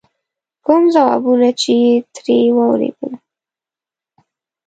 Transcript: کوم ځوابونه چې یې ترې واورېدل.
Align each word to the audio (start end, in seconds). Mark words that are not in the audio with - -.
کوم 0.65 0.83
ځوابونه 0.95 1.49
چې 1.61 1.71
یې 1.83 1.93
ترې 2.13 2.37
واورېدل. 2.55 3.13